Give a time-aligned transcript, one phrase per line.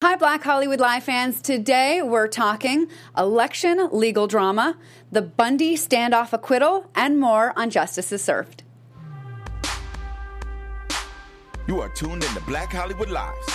[0.00, 1.42] Hi, Black Hollywood Live fans.
[1.42, 4.78] Today we're talking election legal drama,
[5.10, 8.62] the Bundy standoff acquittal, and more on Justice is Served.
[11.66, 13.48] You are tuned in to Black Hollywood Lives.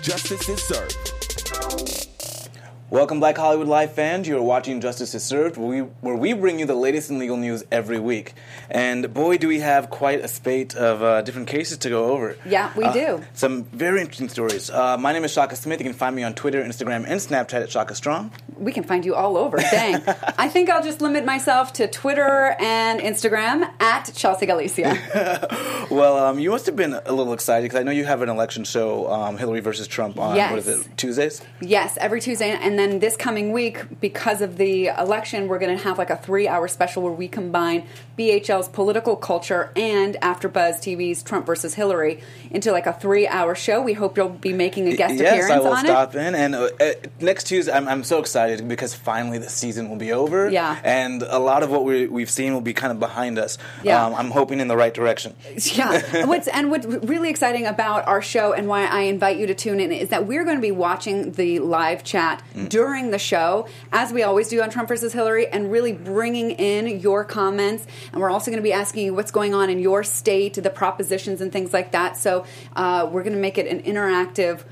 [0.00, 2.15] Justice is served.
[2.88, 4.28] Welcome, Black Hollywood Live fans.
[4.28, 7.18] You are watching Justice is Served, where we, where we bring you the latest in
[7.18, 8.34] legal news every week.
[8.70, 12.36] And boy, do we have quite a spate of uh, different cases to go over.
[12.46, 13.24] Yeah, we Uh, do.
[13.34, 14.70] Some very interesting stories.
[14.70, 15.80] Uh, my name is Shaka Smith.
[15.80, 18.30] You can find me on Twitter, Instagram, and Snapchat at Shaka Strong.
[18.56, 19.56] We can find you all over.
[19.56, 20.00] Dang.
[20.38, 25.66] I think I'll just limit myself to Twitter and Instagram at Chelsea Galicia.
[25.88, 28.28] Well, um, you must have been a little excited because I know you have an
[28.28, 31.40] election show, um, Hillary versus Trump, on what is it, Tuesdays?
[31.60, 32.50] Yes, every Tuesday.
[32.50, 36.16] And then this coming week, because of the election, we're going to have like a
[36.16, 37.86] three hour special where we combine
[38.18, 43.82] BHL's political culture and AfterBuzz TV's Trump versus Hillary into like a three hour show.
[43.82, 46.18] We hope you'll be making a guest yes, appearance I will stop it.
[46.18, 46.34] in.
[46.34, 50.12] And uh, uh, next Tuesday, I'm, I'm so excited because finally the season will be
[50.12, 50.50] over.
[50.50, 50.78] Yeah.
[50.82, 53.58] And a lot of what we, we've seen will be kind of behind us.
[53.82, 54.04] Yeah.
[54.04, 55.34] Um, I'm hoping in the right direction.
[55.56, 56.02] Yeah.
[56.12, 59.54] And what's and what's really exciting about our show and why I invite you to
[59.54, 62.42] tune in is that we're going to be watching the live chat.
[62.68, 67.00] During the show, as we always do on Trump versus Hillary, and really bringing in
[67.00, 67.86] your comments.
[68.12, 70.70] And we're also going to be asking you what's going on in your state, the
[70.70, 72.16] propositions and things like that.
[72.16, 72.44] So
[72.74, 74.64] uh, we're going to make it an interactive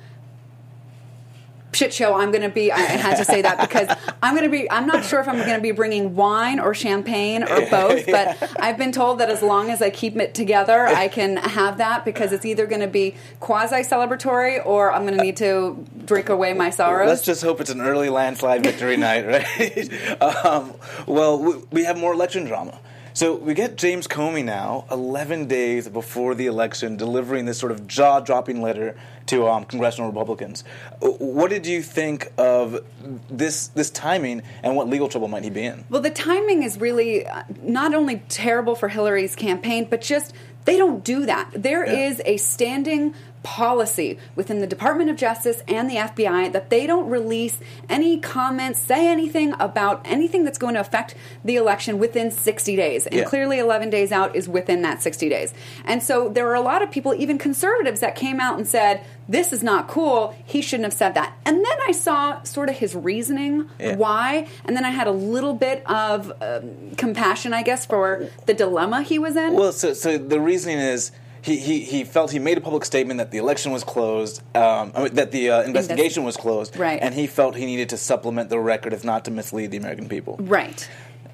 [1.75, 3.89] shit show i'm going to be i had to say that because
[4.23, 6.75] i'm going to be i'm not sure if i'm going to be bringing wine or
[6.75, 10.87] champagne or both but i've been told that as long as i keep it together
[10.87, 15.17] i can have that because it's either going to be quasi celebratory or i'm going
[15.17, 18.97] to need to drink away my sorrows Let's just hope it's an early landslide victory
[18.97, 20.23] night, right?
[20.23, 20.75] um,
[21.07, 22.79] well, we, we have more election drama.
[23.17, 27.87] So we get James Comey now, 11 days before the election, delivering this sort of
[27.87, 30.65] jaw-dropping letter to um, congressional Republicans.
[31.01, 32.85] Uh, What did you think of
[33.31, 35.85] this this timing, and what legal trouble might he be in?
[35.89, 40.77] Well, the timing is really uh, not only terrible for Hillary's campaign, but just they
[40.77, 41.51] don't do that.
[41.55, 42.33] There is Yeah.
[42.33, 43.15] a standing
[43.45, 48.81] policy within the Department of Justice and the FBI that they don't release any comments,
[48.81, 53.07] say anything about anything that's going to affect the election within 60 days.
[53.07, 53.25] And Yeah.
[53.25, 55.55] clearly 11 days out is within that 60 days.
[55.85, 59.03] And so there are a lot of people, even conservatives, that came out and said,
[59.29, 60.35] this is not cool.
[60.45, 61.35] He shouldn't have said that.
[61.45, 63.97] And then I saw sort of his reasoning Yeah.
[63.97, 68.55] why, and then I had a little bit of um, compassion, I guess, for the
[68.55, 69.53] dilemma he was in.
[69.55, 71.13] Well, so, so the reasoning is
[71.45, 74.93] he, he, he felt he made a public statement that the election was closed, um,
[74.95, 76.99] I mean, that the uh, investigation was closed, Right.
[77.03, 80.09] and he felt he needed to supplement the record, if not to mislead the American
[80.09, 80.37] people.
[80.41, 80.89] Right.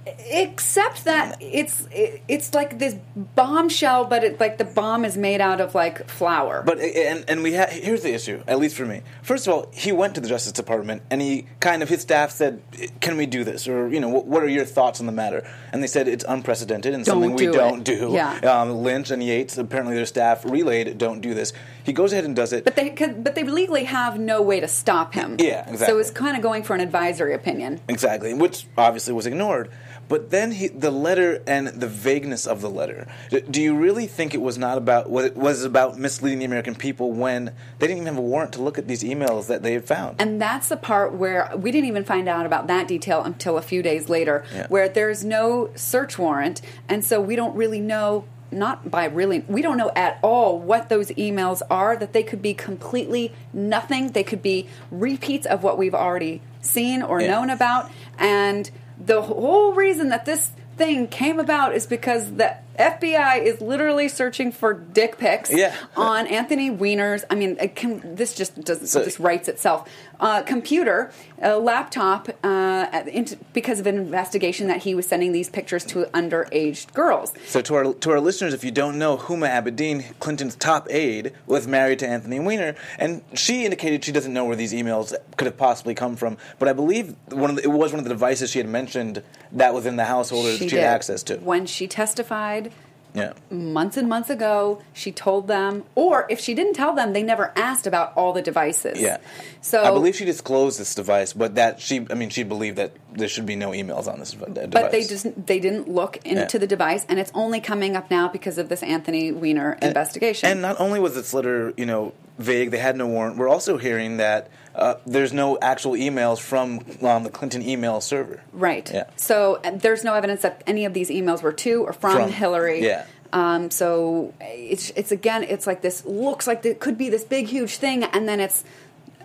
[0.07, 5.41] Except that it's it, it's like this bombshell, but it, like the bomb is made
[5.41, 6.63] out of like flour.
[6.65, 9.03] But and and we ha- here's the issue, at least for me.
[9.23, 12.31] First of all, he went to the Justice Department and he kind of his staff
[12.31, 12.63] said,
[13.01, 15.47] "Can we do this?" or you know, what, what are your thoughts on the matter?
[15.73, 18.11] And they said it's unprecedented and Don't something we do don't do.
[18.13, 18.39] Yeah.
[18.39, 21.53] Um, Lynch and Yates, apparently their staff relayed, "Don't do this."
[21.85, 22.65] He goes ahead and does it.
[22.65, 25.37] but they could, but they legally have no way to stop him.
[25.39, 25.87] Yeah, exactly.
[25.87, 27.81] So it's kind of going for an advisory opinion.
[27.89, 29.71] Exactly, which obviously was ignored.
[30.09, 33.07] But then he, the letter and the vagueness of the letter.
[33.49, 36.75] Do you really think it was not about was it was about misleading the American
[36.75, 39.73] people when they didn't even have a warrant to look at these emails that they
[39.73, 40.21] had found?
[40.21, 43.63] And that's the part where we didn't even find out about that detail until a
[43.63, 44.67] few days later, Yeah.
[44.67, 48.25] where there's no search warrant, and so we don't really know.
[48.53, 51.97] Not by really, we don't know at all what those emails are.
[51.97, 54.09] That they could be completely nothing.
[54.09, 57.31] They could be repeats of what we've already seen or Yeah.
[57.33, 57.91] known about.
[58.19, 64.09] And the whole reason that this thing came about is because the FBI is literally
[64.09, 65.75] searching for dick pics Yeah.
[65.97, 67.25] on Anthony Weiner's.
[67.31, 69.89] I mean, it can, this just does So- this writes itself.
[70.19, 75.49] Uh, computer, a laptop, uh, into- because of an investigation that he was sending these
[75.49, 77.33] pictures to underage girls.
[77.47, 81.33] So to our to our listeners, if you don't know, Huma Abedin, Clinton's top aide,
[81.47, 85.47] was married to Anthony Weiner, and she indicated she doesn't know where these emails could
[85.47, 86.37] have possibly come from.
[86.59, 89.23] But I believe one of the, it was one of the devices she had mentioned
[89.53, 90.81] that was in the household that she, did.
[90.81, 91.37] had access to.
[91.39, 92.70] When she testified
[93.15, 93.33] Yeah.
[93.51, 97.53] months and months ago, she told them, or if she didn't tell them, they never
[97.57, 99.01] asked about all the devices.
[99.01, 99.19] Yeah.
[99.61, 102.93] So I believe she disclosed this device, but that she, I mean, she believed that
[103.13, 104.69] there should be no emails on this device.
[104.71, 106.59] But they just they didn't look into Yeah.
[106.61, 110.49] the device, and it's only coming up now because of this Anthony Weiner investigation.
[110.49, 113.37] And not only was this letter, you know, vague, they had no warrant.
[113.37, 114.49] We're also hearing that
[114.81, 118.43] uh, there's no actual emails from um, the Clinton email server.
[118.53, 118.91] Right.
[118.93, 119.05] Yeah.
[119.17, 122.33] So uh, there's no evidence that any of these emails were to or from, From-
[122.33, 122.83] Hillary.
[122.85, 123.05] yeah.
[123.33, 127.47] Um, so it's it's again it's like this looks like it could be this big
[127.47, 128.65] huge thing, and then it's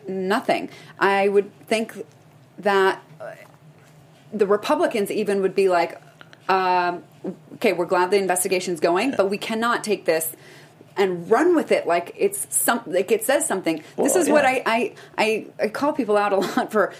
[0.07, 0.69] nothing.
[0.99, 2.05] I would think
[2.59, 3.31] that uh,
[4.31, 5.99] the Republicans even would be like,
[6.47, 7.03] um,
[7.55, 10.35] okay, we're glad the investigation's going, but we cannot take this
[10.97, 13.77] and run with it like it's some like it says something.
[13.77, 14.45] this Well, is what.
[14.45, 16.93] I, I I I call people out a lot for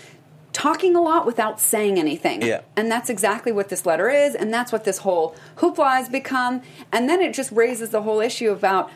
[0.54, 2.42] talking a lot without saying anything.
[2.42, 2.62] Yeah.
[2.78, 6.62] And that's exactly what this letter is, and that's what this whole hoopla has become.
[6.92, 8.90] And then it just raises the whole issue about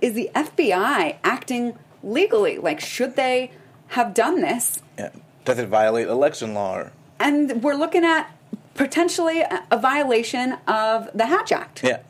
[0.00, 2.58] is the FBI acting legally?
[2.58, 3.52] Like, should they
[3.88, 4.82] have done this?
[4.98, 5.10] Yeah.
[5.44, 6.88] Does it violate election law?
[7.18, 8.30] And we're looking at
[8.74, 11.82] potentially a, a violation of the Hatch Act.
[11.84, 12.00] yeah.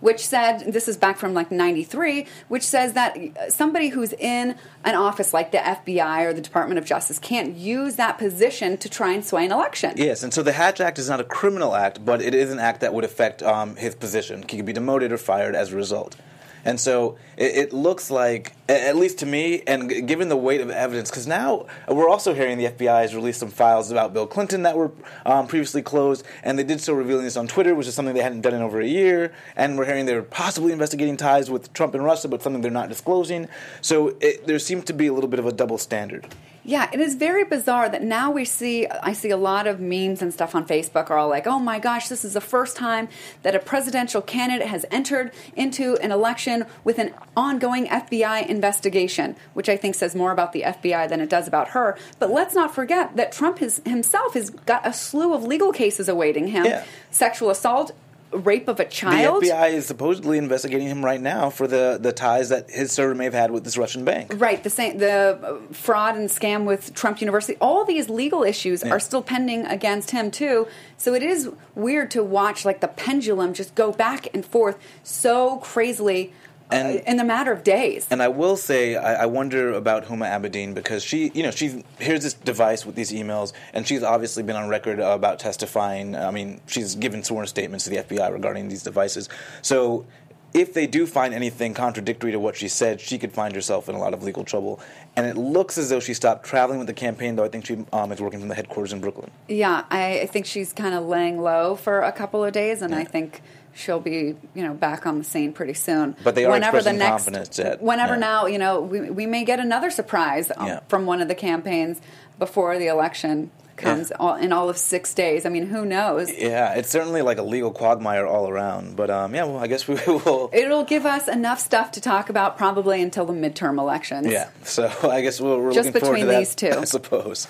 [0.00, 3.16] Which said this is back from like 93 which says that
[3.52, 7.96] somebody who's in an office like the FBI or the Department of Justice can't use
[7.96, 9.92] that position to try and sway an election.
[9.96, 12.58] Yes, and so the Hatch Act is not a criminal act, but it is an
[12.58, 14.44] act that would affect um, his position.
[14.48, 16.16] He could be demoted or fired as a result.
[16.64, 20.70] And so it, it looks like, at least to me, and given the weight of
[20.70, 24.62] evidence, because now we're also hearing the FBI has released some files about Bill Clinton
[24.62, 24.92] that were
[25.26, 28.22] um, previously closed, and they did so revealing this on Twitter, which is something they
[28.22, 29.32] hadn't done in over a year.
[29.56, 32.88] And we're hearing they're possibly investigating ties with Trump and Russia, but something they're not
[32.88, 33.48] disclosing.
[33.80, 36.26] So it, there seems to be a little bit of a double standard.
[36.64, 40.20] Yeah, it is very bizarre that now we see I see a lot of memes
[40.22, 43.08] and stuff on Facebook are all like, "Oh my gosh, this is the first time
[43.42, 49.68] that a presidential candidate has entered into an election with an ongoing FBI investigation," which
[49.68, 51.96] I think says more about the FBI than it does about her.
[52.18, 56.08] But let's not forget that Trump has, himself has got a slew of legal cases
[56.08, 56.66] awaiting him.
[56.66, 56.84] Yeah.
[57.10, 57.92] Sexual assault,
[58.32, 59.42] rape of a child.
[59.42, 63.14] The FBI is supposedly investigating him right now for the, the ties that his server
[63.14, 64.32] may have had with this Russian bank.
[64.36, 67.56] Right, the same, the uh, fraud and scam with Trump University.
[67.60, 68.92] All these legal issues Yeah.
[68.92, 70.68] are still pending against him too.
[70.96, 75.56] So it is weird to watch like the pendulum just go back and forth so
[75.58, 76.32] crazily
[76.72, 78.06] uh, in the matter of days.
[78.10, 81.84] And I will say, I, I wonder about Huma Abedin because she, you know, she
[81.98, 86.16] here's this device with these emails, and she's obviously been on record about testifying.
[86.16, 89.28] I mean, she's given sworn statements to the FBI regarding these devices.
[89.62, 90.06] So,
[90.52, 93.94] if they do find anything contradictory to what she said, she could find herself in
[93.94, 94.80] a lot of legal trouble.
[95.16, 97.84] And it looks as though she stopped traveling with the campaign, though I think she
[97.92, 99.30] um, is working from the headquarters in Brooklyn.
[99.48, 102.94] yeah, I, I think she's kind of laying low for a couple of days, and
[102.94, 103.42] I think
[103.80, 106.14] she'll be you know back on the scene pretty soon.
[106.22, 108.20] But they are whenever the expressing next, confidence that- whenever yeah.
[108.20, 110.80] now you know we, we may get another surprise um, Yeah.
[110.88, 112.00] from one of the campaigns
[112.38, 114.16] before the election comes Yeah.
[114.20, 115.46] all, in all of six days.
[115.46, 116.30] I mean, who knows?
[116.30, 118.94] Yeah, it's certainly like a legal quagmire all around.
[118.94, 120.50] But um, yeah, well, I guess we will.
[120.52, 124.26] It'll give us enough stuff to talk about probably until the midterm elections.
[124.26, 126.70] Yeah, so I guess we're, we're Just looking forward to between that, these two.
[126.78, 127.48] I suppose.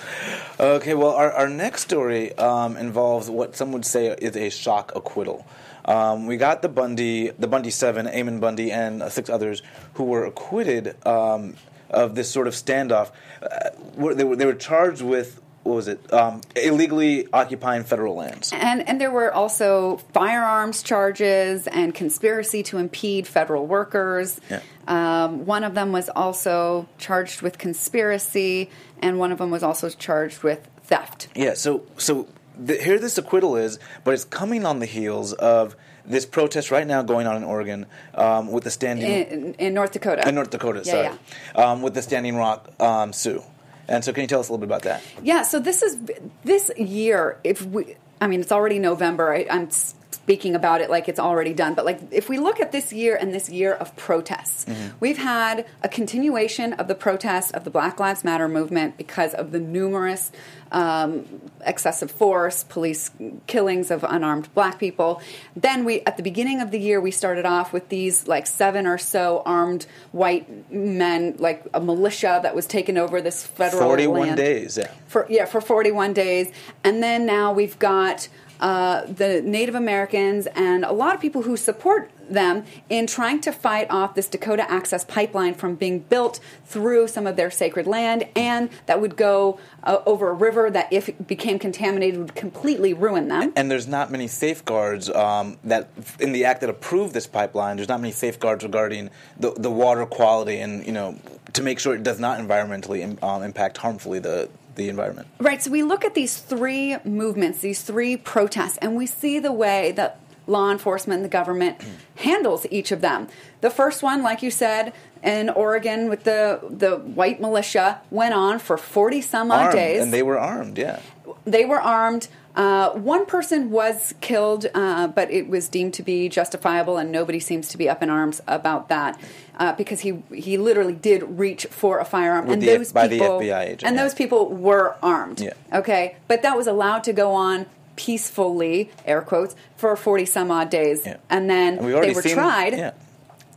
[0.61, 4.93] Okay, well, our, our next story um, involves what some would say is a shock
[4.95, 5.45] acquittal.
[5.91, 9.61] Um, we got the Bundy, the Bundy Seven, Ammon Bundy, and uh, six others
[9.95, 11.57] who were acquitted um,
[11.91, 13.11] of this sort of standoff.
[13.43, 13.71] Uh,
[14.15, 16.13] they, were, they were charged with what was it?
[16.13, 18.51] Um, illegally occupying federal lands.
[18.53, 24.41] And and there were also firearms charges and conspiracy to impede federal workers.
[24.49, 24.61] Yeah.
[24.89, 28.71] Um, one of them was also charged with conspiracy,
[29.01, 31.29] and one of them was also charged with theft.
[31.35, 32.27] Yeah, so so
[32.61, 36.87] the, here this acquittal is, but it's coming on the heels of this protest right
[36.87, 40.27] now going on in Oregon um, with the standing In, in North Dakota.
[40.29, 43.43] in North Dakota, Yeah, sorry, Um, with the Standing Rock um, Sioux.
[43.89, 45.03] And so, can you tell us a little bit about that?
[45.23, 45.99] Yeah, so this is
[46.45, 47.39] this year.
[47.43, 49.33] If we, I mean, it's already November.
[49.35, 49.69] I, I'm
[50.13, 51.75] speaking about it like it's already done.
[51.75, 54.67] But like, if we look at this year and this year of protests,
[54.99, 59.53] we've had a continuation of the protests of the Black Lives Matter movement because of
[59.53, 60.31] the numerous
[60.73, 61.27] um,
[61.65, 63.11] excessive force, police
[63.47, 65.21] killings of unarmed black people.
[65.57, 68.87] Then we, at the beginning of the year, we started off with these like seven
[68.87, 74.21] or so armed white men, like a militia that was taking over this federal Forty-one
[74.21, 74.79] land days.
[74.79, 74.91] Yeah.
[75.07, 76.53] for yeah for 41 days
[76.85, 78.29] and then now we've got
[78.61, 83.53] uh, the Native Americans and a lot of people who support them in trying to
[83.53, 88.29] fight off this Dakota Access Pipeline from being built through some of their sacred land,
[88.37, 92.95] and that would go uh, over a river that, if it became contaminated, would completely
[92.95, 93.53] ruin them.
[93.57, 95.89] And there's not many safeguards um, that
[96.21, 97.77] in the act that approved this pipeline.
[97.77, 101.19] There's not many safeguards regarding the the water quality and you know
[101.53, 105.29] to make sure it does not environmentally um, impact harmfully the the environment.
[105.39, 105.63] Right.
[105.63, 109.93] So we look at these three movements, these three protests, and we see the way
[109.93, 111.79] that law enforcement and the government
[112.17, 113.29] handles each of them.
[113.61, 118.59] The first one, like you said, in Oregon with the the white militia went on
[118.59, 120.03] for 40 some odd Armed, days.
[120.03, 120.79] and they were armed.
[120.79, 121.01] Yeah.
[121.45, 122.29] they were armed.
[122.57, 127.39] Uh, one person was killed, uh, but it was deemed to be justifiable, and nobody
[127.39, 129.21] seems to be up in arms about that
[129.61, 133.07] uh, because he he literally did reach for a firearm, With and the those by
[133.07, 134.03] the people FBI agent, and yeah.
[134.03, 135.41] those people were armed.
[135.41, 135.53] Yeah.
[135.73, 140.71] Okay, but that was allowed to go on peacefully, air quotes, for forty some odd
[140.71, 141.19] days, Yeah.
[141.29, 142.73] and then And they were seen, tried.
[142.73, 142.93] Yeah.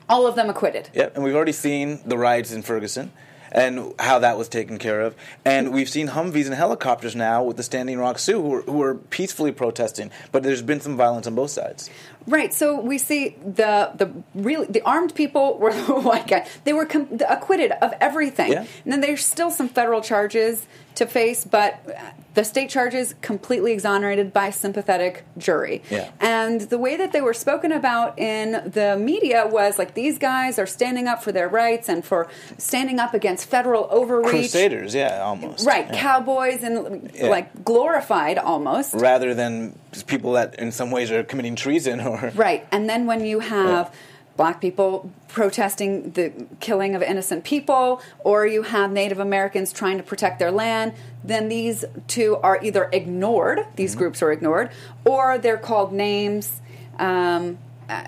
[0.09, 0.89] All of them acquitted.
[0.93, 3.11] Yep, and we've already seen the riots in Ferguson
[3.53, 5.15] and how that was taken care of.
[5.45, 8.81] And we've seen Humvees and helicopters now with the Standing Rock Sioux who are, who
[8.81, 11.89] are peacefully protesting, but there's been some violence on both sides.
[12.27, 12.53] Right.
[12.53, 16.47] So we see the the really the armed people were the white guy.
[16.63, 18.51] They were com- acquitted of everything.
[18.51, 18.65] Yeah.
[18.83, 20.65] And then there's still some federal charges
[20.95, 21.99] to face, but uh,
[22.35, 25.81] the state charges completely exonerated by sympathetic jury.
[25.89, 26.11] Yeah.
[26.19, 30.59] And the way that they were spoken about in the media was like these guys
[30.59, 32.27] are standing up for their rights and for
[32.59, 34.29] standing up against federal overreach.
[34.29, 35.65] Crusaders, yeah, almost.
[35.65, 35.99] Right, Yeah.
[35.99, 38.93] cowboys and like glorified almost.
[38.93, 42.31] Rather than people that in some ways are committing treason or.
[42.35, 42.65] Right.
[42.71, 43.93] And then when you have
[44.35, 50.03] black people protesting the killing of innocent people, or you have Native Americans trying to
[50.03, 54.71] protect their land, then these two are either ignored, these groups are ignored,
[55.05, 56.61] or they're called names.
[56.97, 57.59] Um,
[57.89, 58.05] uh,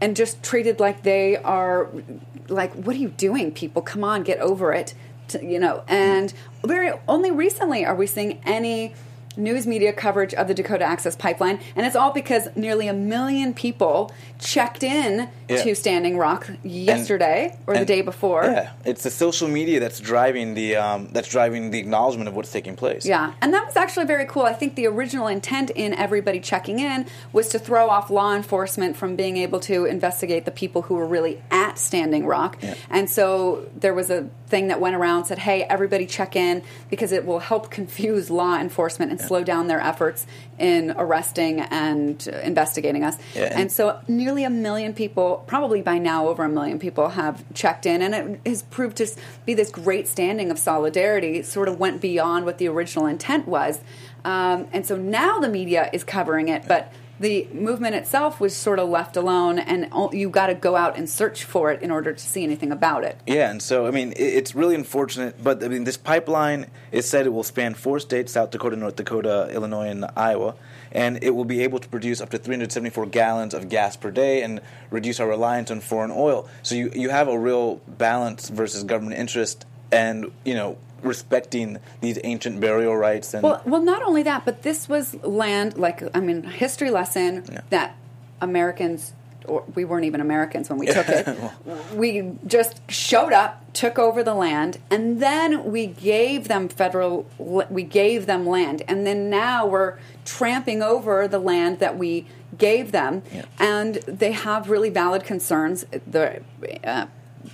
[0.00, 1.88] and just treated like they are
[2.48, 4.92] like what are you doing people come on get over it
[5.28, 8.92] to, you know and very only recently are we seeing any
[9.36, 13.54] news media coverage of the Dakota Access Pipeline and it's all because nearly a million
[13.54, 14.12] people
[14.44, 15.62] checked in Yeah.
[15.62, 20.54] to Standing Rock yesterday or the day before Yeah, it's the social media that's driving
[20.54, 23.04] the um, that's driving the acknowledgement of what's taking place.
[23.06, 24.42] Yeah, and that was actually very cool.
[24.42, 28.96] I think the original intent in everybody checking in was to throw off law enforcement
[28.96, 32.58] from being able to investigate the people who were really at Standing Rock.
[32.62, 32.74] Yeah.
[32.90, 37.12] And so there was a thing that went around said, "Hey, everybody check in because
[37.12, 40.26] it will help confuse law enforcement and slow down their efforts
[40.58, 45.98] in arresting and investigating us." Yeah, and, and- so nearly a million people, probably by
[45.98, 48.02] now over a million people have checked in.
[48.02, 49.06] And it has proved to
[49.46, 53.80] be this great standing of solidarity sort of went beyond what the original intent was.
[54.24, 56.90] Um, and so now the media is covering it but
[57.20, 61.08] the movement itself was sort of left alone and you got to go out and
[61.08, 64.12] search for it in order to see anything about it Yeah, and so I mean,
[64.16, 68.32] it's really unfortunate, but I mean, this pipeline is said it will span four states:
[68.32, 70.54] South Dakota, North Dakota, Illinois, and Iowa,
[70.92, 74.42] and it will be able to produce up to 374 gallons of gas per day
[74.42, 76.48] and reduce our reliance on foreign oil.
[76.62, 82.18] So you you have a real balance versus government interest, and you know, respecting these
[82.24, 86.20] ancient burial rights and Well, well, not only that, but this was land like I
[86.20, 87.60] mean, history lesson Yeah.
[87.70, 87.96] that
[88.40, 89.12] Americans,
[89.46, 91.26] or we weren't even Americans when we took it.
[91.94, 97.26] we just showed up, took over the land, and then we gave them federal.
[97.38, 102.92] We gave them land, and then now we're tramping over the land that we gave
[102.92, 103.44] them, Yeah.
[103.58, 105.84] and they have really valid concerns.
[106.06, 106.40] The
[106.84, 107.06] uh,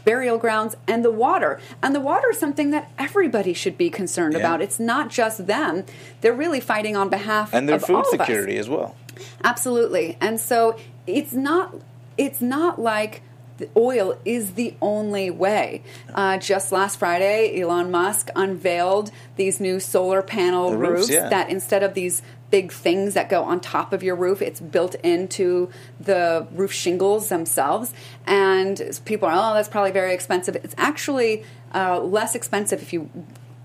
[0.05, 1.61] burial grounds and the water.
[1.83, 4.41] And the water is something that everybody should be concerned Yeah.
[4.41, 4.61] about.
[4.63, 5.85] It's not just them.
[6.21, 8.97] They're really fighting on behalf and their of food security as well.
[9.45, 10.17] Absolutely.
[10.21, 11.75] And so it's not
[12.19, 13.23] it's not like
[13.59, 15.83] the oil is the only way.
[16.15, 21.29] Uh, just last Friday, Elon Musk unveiled these new solar panel The roofs, roofs yeah.
[21.29, 24.95] that instead of these big things that go on top of your roof, it's built
[24.97, 27.93] into the roof shingles themselves.
[28.27, 30.57] And people are, oh, that's probably very expensive.
[30.57, 33.09] It's actually uh, less expensive if you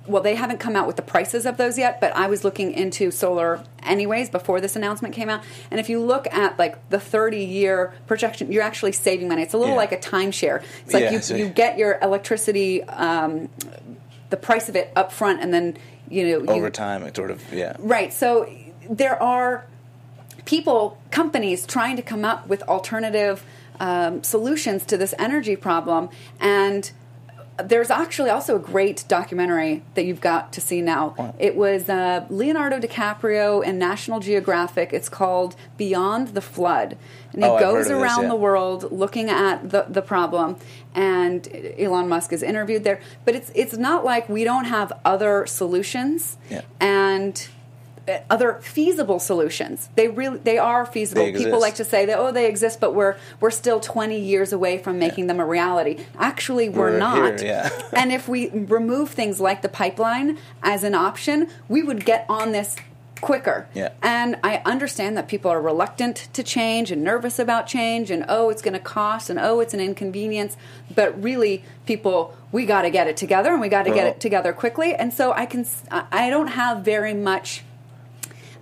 [0.07, 2.71] well, they haven't come out with the prices of those yet, but I was looking
[2.73, 5.43] into solar anyways before this announcement came out.
[5.71, 9.41] And if you look at like the 30 year projection, you're actually saving money.
[9.41, 9.79] It's a little Yeah.
[9.79, 10.61] like a timeshare.
[10.83, 13.49] It's like Yeah, you, you get your electricity, um,
[14.29, 15.75] the price of it up front, and then,
[16.07, 17.75] you know, you, Over time, it sort of yeah.
[17.79, 18.13] Right.
[18.13, 18.47] So
[18.89, 19.65] there are
[20.45, 23.43] people, companies trying to come up with alternative
[23.79, 26.09] um, solutions to this energy problem.
[26.39, 26.91] And
[27.63, 31.33] there's actually also a great documentary that you've got to see now.
[31.39, 34.91] It was uh, Leonardo DiCaprio and National Geographic.
[34.91, 36.97] It's called Beyond the Flood.
[37.31, 38.29] And he Oh, goes of this, around yeah.
[38.29, 40.57] the world looking at the, the problem
[40.93, 42.99] and Elon Musk is interviewed there.
[43.23, 46.61] But it's it's not like we don't have other solutions Yeah.
[46.79, 47.47] and
[48.07, 49.89] Uh, other feasible solutions.
[49.95, 51.23] They really they are feasible.
[51.23, 54.53] They People like to say that oh they exist, but we're we're still twenty years
[54.53, 56.05] away from making them a reality.
[56.19, 57.39] Actually, we're, We're not.
[57.39, 57.69] here, yeah.
[57.93, 62.51] and if we remove things like the pipeline as an option, we would get on
[62.51, 62.75] this
[63.21, 63.67] quicker.
[63.73, 63.89] Yeah.
[64.03, 68.51] And I understand that people are reluctant to change and nervous about change and oh
[68.51, 70.57] it's going to cost and oh it's an inconvenience,
[70.93, 74.19] but really people we got to get it together and we got to get it
[74.19, 74.93] together quickly.
[74.93, 77.63] And so I can I don't have very much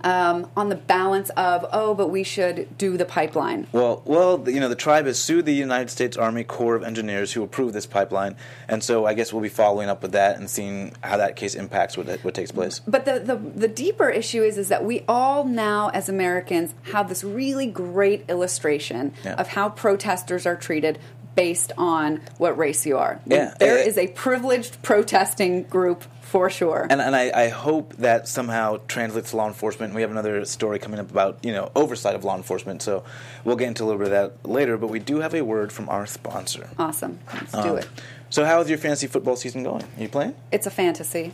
[0.04, 3.66] um, on the balance of oh, but we should do the pipeline.
[3.72, 6.84] Well, well, the- you know, the tribe has sued the United States Army Corps of
[6.84, 8.36] Engineers who approved this pipeline,
[8.68, 11.54] and so I guess we'll be following up with that and seeing how that case
[11.56, 12.80] impacts what what takes place.
[12.86, 17.08] But the, the the deeper issue is is that we all now as Americans have
[17.08, 19.34] this really great illustration Yeah.
[19.34, 20.98] of how protesters are treated
[21.34, 23.20] based on what race you are.
[23.26, 23.54] Yeah.
[23.58, 26.86] There Uh, is a privileged protesting group for sure.
[26.90, 29.94] And, and I, I hope that somehow translates to law enforcement.
[29.94, 33.04] We have another story coming up about you know oversight of law enforcement, so
[33.44, 34.76] we'll get into a little bit of that later.
[34.76, 36.68] But we do have a word from our sponsor.
[36.78, 37.18] awesome.
[37.32, 37.88] Let's do Um, it.
[38.30, 39.82] So, how is your fantasy football season going?
[39.84, 40.34] Are you playing?
[40.52, 41.32] It's a fantasy.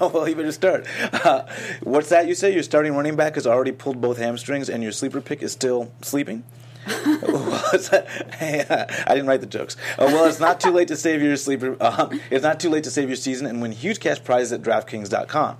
[0.00, 0.84] well, you better start.
[1.12, 1.42] Uh,
[1.84, 2.52] what's that you say?
[2.52, 5.92] Your starting running back has already pulled both hamstrings, and your sleeper pick is still
[6.02, 6.42] sleeping.
[6.86, 9.76] Hey, uh, I didn't write the jokes.
[9.98, 11.76] Uh, well, it's not too late to save your sleeper.
[11.80, 14.62] Um, it's not too late to save your season and win huge cash prizes at
[14.62, 15.58] DraftKings.com.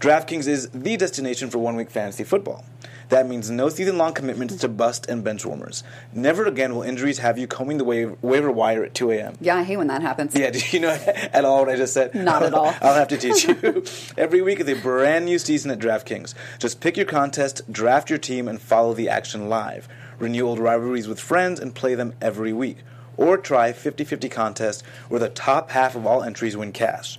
[0.00, 2.64] DraftKings is the destination for one week fantasy football.
[3.10, 5.82] That means no season long commitments to bust and bench warmers.
[6.12, 9.36] Never again will injuries have you combing the wa- waiver wire at 2 a.m.
[9.40, 10.34] yeah, I hate when that happens.
[10.36, 10.90] Yeah, do you know
[11.32, 12.14] at all what I just said?
[12.14, 12.66] Not at all.
[12.80, 13.82] I'll have to teach you.
[14.16, 16.34] Every week is a brand new season at DraftKings.
[16.60, 19.88] Just pick your contest, draft your team, and follow the action live.
[20.20, 22.78] Renew old rivalries with friends and play them every week.
[23.16, 27.18] Or try 50 50 contest where the top half of all entries win cash.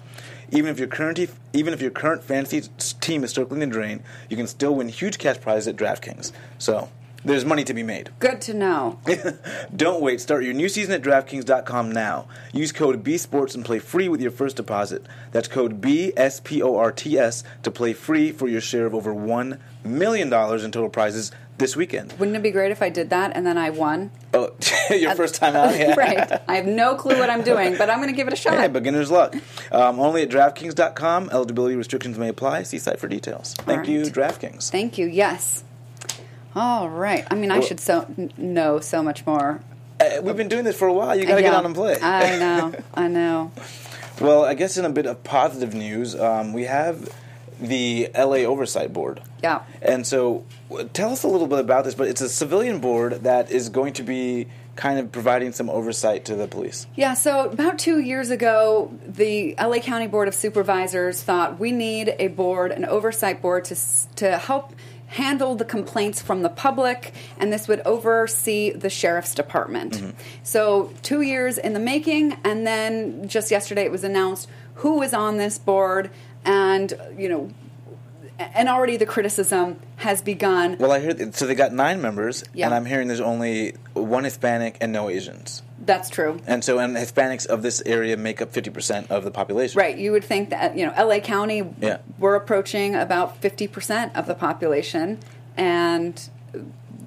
[0.51, 1.19] Even if your current
[1.51, 2.69] even if your current fantasy
[3.01, 6.31] team is circling the drain, you can still win huge cash prizes at DraftKings.
[6.59, 6.89] So
[7.23, 8.09] there's money to be made.
[8.19, 8.99] Good to know.
[9.75, 10.21] Don't wait.
[10.21, 12.27] Start your new season at DraftKings.com now.
[12.51, 15.05] Use code BSports and play free with your first deposit.
[15.31, 20.89] That's code BSPORTS to play free for your share of over $1 million in total
[20.89, 21.31] prizes
[21.61, 22.11] this weekend.
[22.19, 24.11] Wouldn't it be great if I did that and then I won?
[24.33, 24.51] Oh,
[24.89, 25.77] your first time out?
[25.77, 25.95] Yeah.
[25.97, 26.41] right.
[26.47, 28.55] I have no clue what I'm doing, but I'm going to give it a shot.
[28.59, 29.35] Hey, beginner's luck.
[29.71, 31.29] Um, only at DraftKings.com.
[31.31, 32.63] Eligibility restrictions may apply.
[32.63, 33.53] See site for details.
[33.53, 34.01] Thank All you.
[34.03, 34.69] DraftKings.
[34.69, 35.07] Thank you.
[35.07, 35.63] Yes.
[36.53, 37.25] All right.
[37.31, 39.61] I mean, I Well- should so n- know so much more.
[39.99, 41.15] Uh, we've been doing this for a while.
[41.15, 41.95] You got to get on and play.
[42.01, 42.73] I know.
[42.95, 43.51] I know.
[44.19, 47.07] Well, I guess in a bit of positive news, um, we have
[47.61, 49.21] the LA Oversight Board.
[49.43, 49.61] Yeah.
[49.81, 50.45] And so,
[50.93, 51.95] tell us a little bit about this.
[51.95, 56.25] But it's a civilian board that is going to be kind of providing some oversight
[56.25, 56.87] to the police.
[56.95, 62.15] Yeah, so about two years ago, the LA County Board of Supervisors thought we need
[62.19, 63.75] a board, an oversight board, to,
[64.15, 64.73] to help
[65.07, 69.93] handle the complaints from the public, and this would oversee the sheriff's department.
[69.93, 70.09] Mm-hmm.
[70.43, 75.13] So, two years in the making, and then just yesterday it was announced who was
[75.13, 76.09] on this board,
[76.45, 77.51] and, you know,
[78.53, 80.77] and already the criticism has begun.
[80.79, 82.65] Well, I hear so they got nine members, Yeah.
[82.65, 85.61] and I'm hearing there's only one Hispanic and no Asians.
[85.83, 86.39] That's true.
[86.45, 89.79] And so, and Hispanics of this area make up 50% of the population.
[89.79, 89.97] Right.
[89.97, 91.97] You would think that, you know, LA County, Yeah.
[92.19, 95.17] we're approaching about 50% of the population,
[95.57, 96.21] and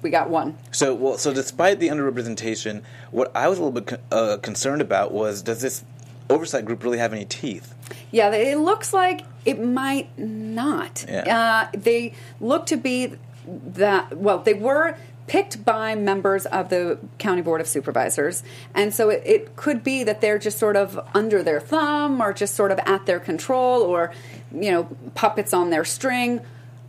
[0.01, 0.57] we got one.
[0.71, 5.11] So, well, so despite the underrepresentation, what I was a little bit uh, concerned about
[5.13, 5.83] was does this
[6.29, 7.73] oversight group really have any teeth?
[8.11, 11.05] Yeah, it looks like it might not.
[11.07, 11.67] Yeah.
[11.73, 13.13] Uh, they look to be
[13.47, 19.09] that, well, they were picked by members of the County Board of Supervisors, and so
[19.09, 22.71] it, it could be that they're just sort of under their thumb or just sort
[22.71, 24.11] of at their control or,
[24.53, 24.83] you know,
[25.15, 26.41] puppets on their string.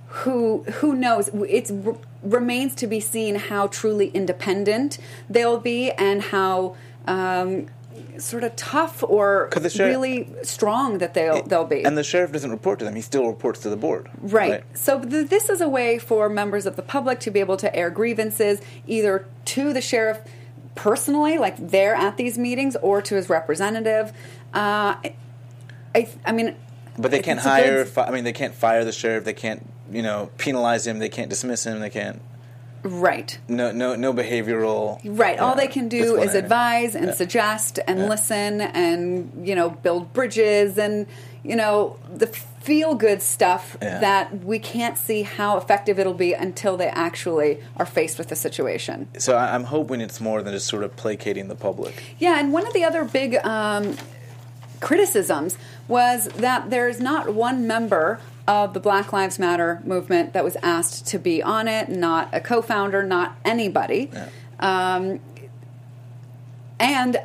[0.08, 1.28] Who who knows?
[1.48, 1.70] It
[2.22, 7.66] remains to be seen how truly independent they'll be and how um,
[8.18, 11.84] sort of tough or the sheriff- really strong that they'll they'll be.
[11.84, 14.08] And the sheriff doesn't report to them; he still reports to the board.
[14.20, 14.64] Right.
[14.74, 17.74] So th- this is a way for members of the public to be able to
[17.74, 20.18] air grievances either to the sheriff
[20.74, 24.10] personally, like they're at these meetings, or to his representative.
[24.54, 25.14] Uh, I,
[25.94, 26.54] I, I mean,
[26.98, 27.84] But they can't hire.
[27.84, 29.24] Fi- I mean, they can't fire the sheriff.
[29.24, 30.98] They can't, you know, penalize him.
[30.98, 31.80] They can't dismiss him.
[31.80, 32.20] They can't.
[32.86, 33.38] Right.
[33.48, 35.00] No, no, no behavioral.
[35.04, 35.38] Right.
[35.38, 37.12] All they can do is advise and Yeah.
[37.14, 38.06] suggest and Yeah.
[38.08, 41.06] listen and you know build bridges and
[41.42, 44.00] you know the feel good stuff Yeah.
[44.00, 48.34] that we can't see how effective it'll be until they actually are faced with the
[48.36, 49.06] situation.
[49.18, 52.02] So I'm hoping it's more than just sort of placating the public.
[52.18, 53.96] Yeah, and one of the other big um,
[54.80, 55.56] criticisms
[55.88, 58.18] was that there's not one member
[58.48, 62.40] of the Black Lives Matter movement that was asked to be on it, not a
[62.40, 64.10] co founder, not anybody.
[64.60, 65.20] Um,
[66.78, 67.18] and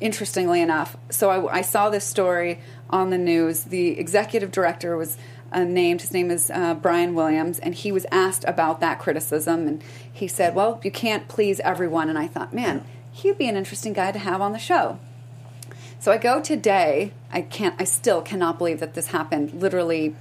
[0.00, 3.64] interestingly enough, so I, I saw this story on the news.
[3.64, 5.16] The executive director was
[5.52, 6.02] uh, named.
[6.02, 10.28] His name is uh, Brian Williams, and he was asked about that criticism, and he
[10.28, 14.12] said, "Well, you can't please everyone." And I thought, man, he'd be an interesting guy
[14.12, 14.98] to have on the show.
[15.98, 17.12] So I go today.
[17.32, 17.74] I can't.
[17.80, 19.54] I still cannot believe that this happened.
[19.54, 20.16] Literally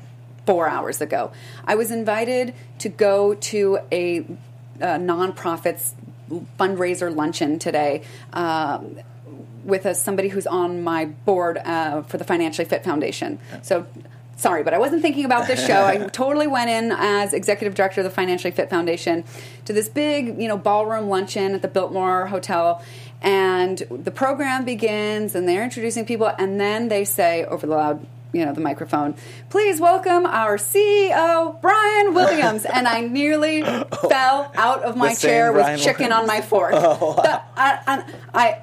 [0.45, 1.31] four hours ago.
[1.65, 4.17] I was invited to go to a,
[4.79, 5.93] a nonprofits
[6.59, 8.03] fundraiser luncheon today.
[8.33, 8.97] Um,
[9.63, 13.39] with a, somebody who's on my board uh, for the Financially Fit Foundation.
[13.61, 13.85] So
[14.35, 15.85] sorry, but I wasn't thinking about this show.
[15.85, 19.23] I totally went in as executive director of the Financially Fit Foundation
[19.65, 22.83] to this big, you know, ballroom luncheon at the Biltmore Hotel.
[23.21, 28.05] And the program begins, and they're introducing people, and then they say over the loud,
[28.33, 29.15] you know, the microphone,
[29.49, 32.65] please welcome our CEO, Brian Williams.
[32.65, 36.21] and I nearly oh, fell out of my chair with Brian chicken Williams.
[36.21, 36.73] on my fork.
[36.75, 38.57] Oh, the- I, I, I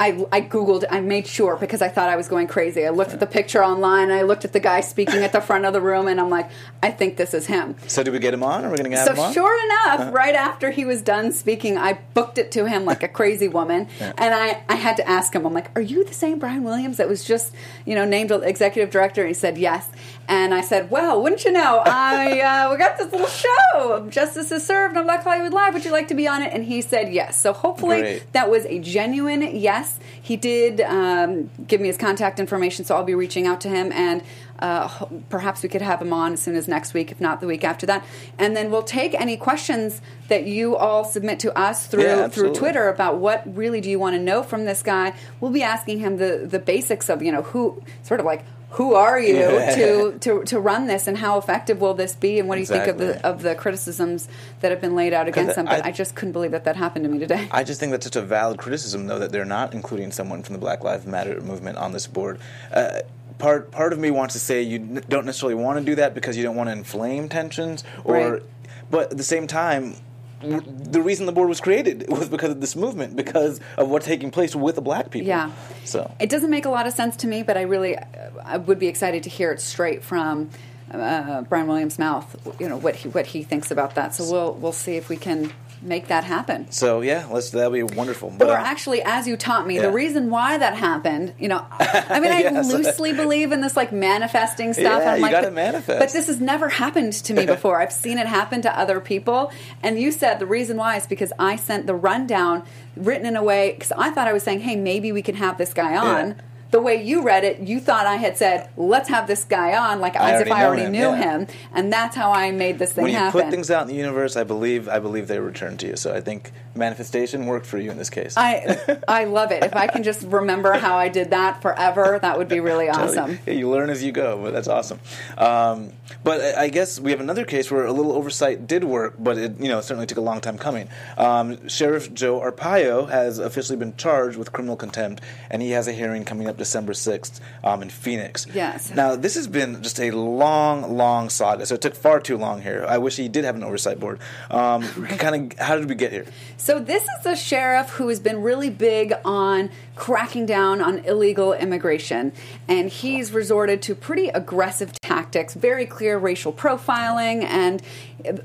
[0.00, 3.12] I, I googled i made sure because i thought i was going crazy i looked
[3.12, 5.80] at the picture online i looked at the guy speaking at the front of the
[5.80, 6.50] room and i'm like
[6.82, 8.64] i think this is him So did we get him on?
[8.64, 9.32] Or are we going to get so him on?
[9.32, 13.02] so sure enough right after he was done speaking i booked it to him like
[13.02, 16.14] a crazy woman and I, I had to ask him i'm like are you the
[16.14, 17.52] same brian williams that was just
[17.84, 19.88] you know named executive director and he said yes
[20.28, 24.50] and i said well wouldn't you know i uh, we got this little show justice
[24.50, 26.82] is served on black hollywood live would you like to be on it and he
[26.82, 28.32] said yes so hopefully Great.
[28.32, 29.83] that was a genuine yes.
[30.20, 33.92] He did um, give me his contact information, so I'll be reaching out to him,
[33.92, 34.22] and
[34.58, 34.88] uh,
[35.28, 37.64] perhaps we could have him on as soon as next week, if not the week
[37.64, 38.04] after that.
[38.38, 42.54] And then we'll take any questions that you all submit to us through Yeah, through.
[42.54, 45.12] Twitter about what really do you want to know from this guy.
[45.40, 48.44] We'll be asking him the the basics of you know who sort of like.
[48.74, 49.74] Who are you Yeah.
[49.76, 52.38] to, to to run this, and how effective will this be?
[52.40, 54.28] And what do you think of the of the criticisms
[54.60, 55.66] that have been laid out against them?
[55.66, 57.48] But I- I just couldn't believe that that happened to me today.
[57.52, 60.54] I just think that's such a valid criticism, though, that they're not including someone from
[60.54, 62.40] the Black Lives Matter movement on this board.
[62.72, 63.00] Uh,
[63.38, 66.12] part part of me wants to say you n- don't necessarily want to do that
[66.14, 68.42] because you don't want to inflame tensions, or, Right.
[68.90, 69.96] but at the same time.
[70.44, 74.30] The reason the board was created was because of this movement, because of what's taking
[74.30, 75.28] place with the black people.
[75.28, 75.50] Yeah.
[75.84, 77.96] So It doesn't make a lot of sense to me, but I really
[78.44, 80.50] I would be excited to hear it straight from
[80.90, 82.36] uh, Brian Williams' mouth.
[82.60, 84.14] You know what he what he thinks about that.
[84.14, 85.52] So we'll we'll see if we can
[85.84, 86.70] make that happen.
[86.70, 88.32] so yeah, let's that'll be wonderful.
[88.40, 89.82] Or uh, actually, as you taught me, Yeah.
[89.82, 92.72] the reason why that happened, you know, I mean, I Yes.
[92.72, 95.02] loosely believe in this like manifesting stuff.
[95.02, 95.98] Yeah, I'm you like, gotta but, manifest.
[95.98, 97.80] But this has never happened to me before.
[97.80, 99.52] I've seen it happen to other people.
[99.82, 102.64] And you said the reason why is because I sent the rundown
[102.96, 105.58] written in a way, because I thought I was saying, hey, maybe we can have
[105.58, 106.28] this guy on.
[106.28, 106.34] Yeah.
[106.74, 110.00] The way you read it, you thought I had said, let's have this guy on,
[110.00, 111.38] like I as if I already him, knew yeah.
[111.38, 111.46] him.
[111.72, 113.04] And that's how I made this thing happen.
[113.04, 113.40] when you happen.
[113.42, 115.94] put things out in the universe, I believe I believe they return to you.
[115.94, 118.34] So I think manifestation worked for you in this case.
[118.36, 119.62] I I love it.
[119.62, 123.38] If I can just remember how I did that forever, that would be really awesome.
[123.46, 124.98] Yeah, you learn as you go, but that's awesome.
[125.38, 125.92] Um,
[126.24, 129.36] but I I guess we have another case where a little oversight did work, but
[129.38, 130.88] it you know certainly took a long time coming.
[131.16, 135.92] Um, Sheriff Joe Arpaio has officially been charged with criminal contempt, and he has a
[135.92, 138.46] hearing coming up December sixth um, in Phoenix.
[138.52, 138.92] Yes.
[138.94, 141.66] Now this has been just a long, long saga.
[141.66, 142.84] So it took far too long here.
[142.88, 144.18] I wish he did have an oversight board.
[144.50, 144.82] Um,
[145.18, 146.26] kind of, how did we get here?
[146.56, 151.52] So this is a sheriff who has been really big on cracking down on illegal
[151.52, 152.32] immigration,
[152.66, 157.82] and he's resorted to pretty aggressive tactics, very clear racial profiling, and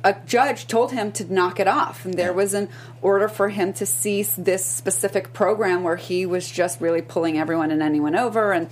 [0.04, 2.06] a judge told him to knock it off.
[2.06, 2.70] And there was an
[3.02, 7.72] order for him to cease this specific program where he was just really pulling everyone
[7.72, 8.68] and anyone over, and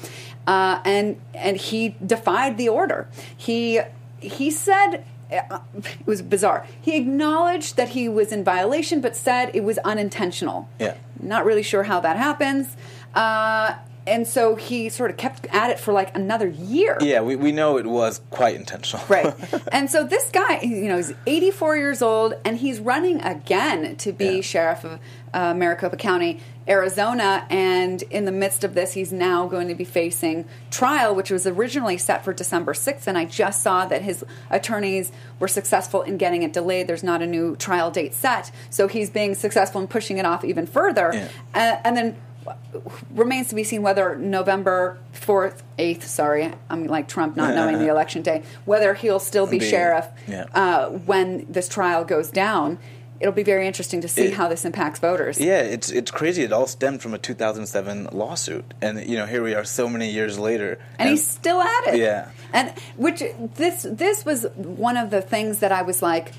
[0.46, 3.08] uh, and and he defied the order.
[3.36, 3.82] He
[4.20, 6.66] he said uh, it was bizarre.
[6.80, 10.70] He acknowledged that he was in violation, but said it was unintentional.
[10.80, 10.96] Yeah.
[11.20, 12.76] Not really sure how that happens.
[13.14, 13.76] Uh,
[14.08, 16.98] and so he sort of kept at it for like another year.
[17.02, 19.06] Yeah, we, we know it was quite intentional.
[19.08, 19.34] Right.
[19.72, 24.12] and so this guy, you know, he's 84 years old and he's running again to
[24.12, 24.42] be Yeah.
[24.42, 25.00] sheriff of
[25.34, 27.46] uh, Maricopa County, Arizona.
[27.50, 31.46] And in the midst of this, he's now going to be facing trial, which was
[31.46, 33.08] originally set for December 6th.
[33.08, 36.88] And I just saw that his attorneys were successful in getting it delayed.
[36.88, 38.52] There's not a new trial date set.
[38.70, 41.12] So he's being successful in pushing it off even further.
[41.14, 41.28] Yeah.
[41.54, 42.16] Uh, and then
[43.12, 47.88] remains to be seen whether November 4th, 8th, sorry, I'm like Trump not knowing the
[47.90, 50.46] election day, whether he'll still be Be- sheriff yeah.
[50.54, 52.80] uh, when this trial goes down.
[53.20, 55.40] It'll be very interesting to see It- how this impacts voters.
[55.40, 56.44] Yeah, it's it's crazy.
[56.44, 60.12] It all stemmed from a 2007 lawsuit, and you know here we are so many
[60.12, 61.98] years later, and he's still at it.
[62.00, 62.30] Yeah.
[62.54, 63.24] And which
[63.56, 66.32] this this was one of the things that I was like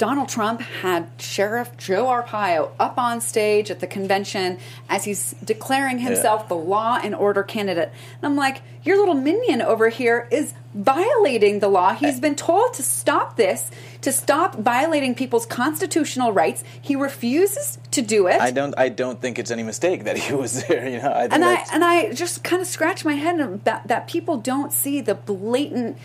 [0.00, 4.56] Donald Trump had Sheriff Joe Arpaio up on stage at the convention
[4.88, 7.92] as he's declaring himself the law and order candidate.
[8.14, 11.92] And I'm like, your little minion over here is violating the law.
[11.92, 16.64] He's been told to stop this, to stop violating people's constitutional rights.
[16.80, 18.40] He refuses to do it.
[18.40, 20.88] I don't I don't think it's any mistake that he was there.
[20.88, 23.86] You know, I think and I and I just kind of scratch my head that
[23.88, 25.98] that people don't see the blatant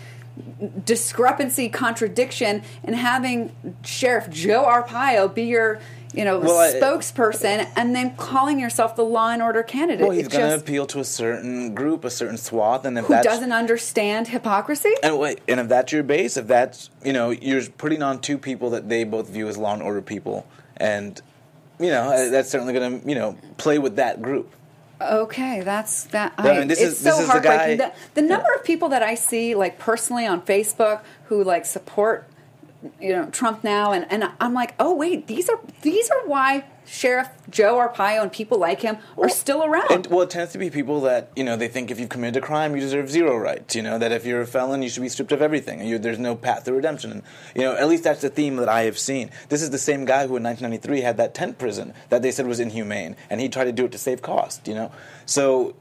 [0.84, 5.80] discrepancy, contradiction, and having Sheriff Joe Arpaio be your
[6.14, 10.02] you know Well, I- spokesperson, and then calling yourself the law and order candidate.
[10.06, 13.14] Well, he's going to appeal to a certain group, a certain swath, and if who
[13.14, 14.94] that's doesn't understand hypocrisy?
[15.02, 18.38] and wait, and if that's your base, if that's you know you're putting on two
[18.38, 20.46] people that they both view as law and order people,
[20.78, 21.20] and
[21.78, 24.52] you know that's certainly going to you know play with that group.
[25.00, 26.32] Okay, that's that.
[26.38, 27.76] I I, mean, this it's is- so this is the heartbreaking.
[27.78, 31.66] guy- the, the number of people that I see, like personally on Facebook, who like
[31.66, 32.26] support,
[33.00, 36.64] you know, Trump now, and, and I'm like, oh wait, these are these are why
[36.86, 39.90] Sheriff Joe Arpaio and people like him are still around.
[39.90, 42.42] And, well, it tends to be people that you know they think if you've committed
[42.42, 43.74] a crime, you deserve zero rights.
[43.74, 45.86] You know that if you're a felon, you should be stripped of everything.
[45.86, 47.10] You, there's no path to redemption.
[47.10, 47.22] And,
[47.54, 49.30] you know, at least that's the theme that I have seen.
[49.48, 52.46] This is the same guy who in 1993 had that tent prison that they said
[52.46, 54.66] was inhumane, and he tried to do it to save cost.
[54.66, 54.92] You know,
[55.26, 55.74] so.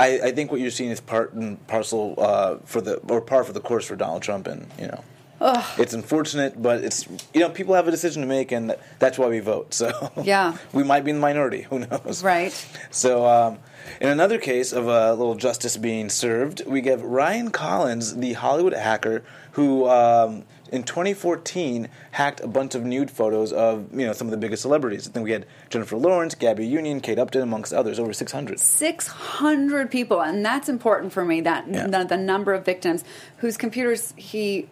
[0.00, 3.44] I, I think what you're seeing is part and parcel uh, for the or par
[3.44, 5.04] for the course for Donald Trump, and you know,
[5.40, 9.28] it's unfortunate, but it's you know people have a decision to make, and that's why
[9.28, 9.74] we vote.
[9.74, 10.56] So Yeah.
[10.72, 11.62] we might be in the minority.
[11.62, 12.22] Who knows?
[12.22, 12.52] Right.
[12.90, 13.58] So, um,
[14.00, 18.72] in another case of a little justice being served, we give Ryan Collins, the Hollywood
[18.72, 24.26] hacker who, um, in 2014, hacked a bunch of nude photos of you know some
[24.26, 25.06] of the biggest celebrities.
[25.06, 28.58] I think we had Jennifer Lawrence, Gabby Union, Kate Upton, amongst others, over 600.
[28.58, 31.40] 600 people, and that's important for me.
[31.40, 31.86] That Yeah.
[31.86, 33.04] the, the number of victims
[33.38, 34.68] whose computers he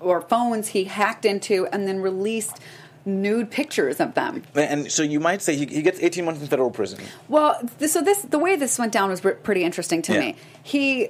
[0.00, 2.58] or phones he hacked into, and then released
[3.04, 4.42] nude pictures of them.
[4.54, 6.98] And so you might say he, he gets 18 months in federal prison.
[7.28, 10.20] Well, th- so this the way this went down was pr- pretty interesting to Yeah.
[10.20, 10.36] me.
[10.62, 11.08] He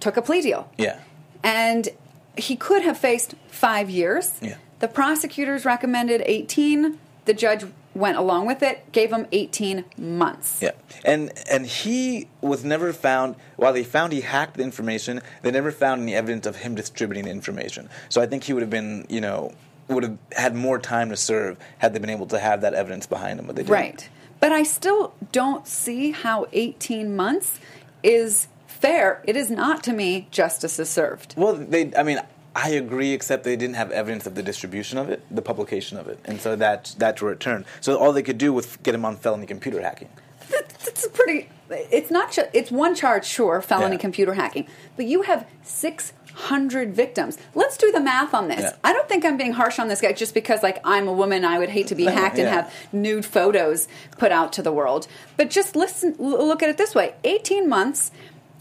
[0.00, 0.68] took a plea deal.
[0.76, 0.98] Yeah.
[1.44, 1.88] And
[2.36, 4.32] he could have faced five years.
[4.40, 4.56] Yeah.
[4.80, 6.98] The prosecutors recommended 18.
[7.26, 10.60] The judge went along with it, gave him 18 months.
[10.62, 10.72] Yeah,
[11.04, 13.36] and and he was never found.
[13.56, 17.24] While they found he hacked the information, they never found any evidence of him distributing
[17.24, 17.88] the information.
[18.08, 19.52] So I think he would have been, you know,
[19.88, 23.06] would have had more time to serve had they been able to have that evidence
[23.06, 23.46] behind him.
[23.46, 23.72] But they didn't.
[23.72, 24.08] Right.
[24.38, 27.60] But I still don't see how 18 months
[28.02, 29.22] is fair.
[29.24, 31.34] It is not to me justice is served.
[31.36, 31.92] Well, they.
[31.96, 32.20] I mean.
[32.54, 36.08] I agree, except they didn't have evidence of the distribution of it, the publication of
[36.08, 37.64] it, and so that's that's where it turned.
[37.80, 40.08] So all they could do was get him on felony computer hacking.
[40.50, 41.48] It's a pretty.
[41.70, 42.36] It's not.
[42.52, 44.00] It's one charge, sure, felony Yeah.
[44.00, 47.38] computer hacking, but you have six hundred victims.
[47.54, 48.60] Let's do the math on this.
[48.60, 48.72] Yeah.
[48.82, 51.44] I don't think I'm being harsh on this guy just because, like, I'm a woman.
[51.44, 53.86] I would hate to be hacked and have nude photos
[54.18, 55.06] put out to the world.
[55.36, 56.16] But just listen.
[56.18, 58.10] Look at it this way: eighteen months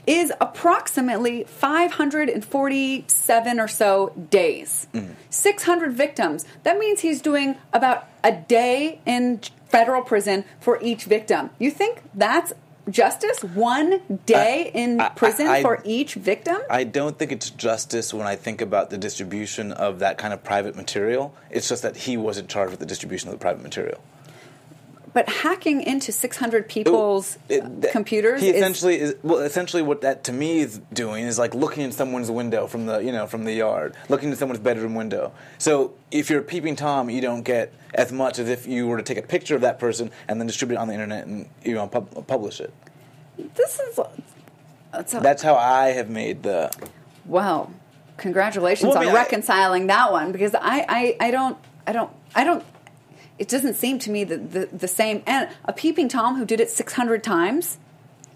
[0.10, 4.88] is approximately 547 or so days.
[4.91, 5.13] Mm-hmm.
[5.30, 6.45] 600 victims.
[6.63, 11.52] That means he's doing about a day in federal prison for each victim.
[11.60, 12.54] You think that's
[12.89, 13.43] justice?
[13.43, 16.58] One day in I- prison I- for each victim?
[16.72, 20.43] I don't think it's justice when I think about the distribution of that kind of
[20.43, 21.36] private material.
[21.52, 24.02] It's just that he wasn't charged with the distribution of the private material.
[25.13, 29.39] But hacking into 600 people's It- uh, computers He essentially is well.
[29.39, 33.00] Essentially, what that to me is doing is like looking in someone's window from the
[33.00, 35.32] you know from the yard, looking in someone's bedroom window.
[35.58, 38.98] So if you're a peeping tom, you don't get as much as if you were
[38.98, 41.48] to take a picture of that person and then distribute it on the internet and
[41.63, 42.74] you know pub- publish it.
[43.56, 44.00] this is
[44.91, 46.72] that's a, That's how I have made the.
[47.26, 47.72] Well,
[48.17, 51.91] congratulations Well, I on mean, I- reconciling that one because I, I, I don't I
[51.93, 52.63] don't I don't
[53.39, 55.23] it doesn't seem to me that the, the same.
[55.25, 57.78] And a peeping tom who did it 600 times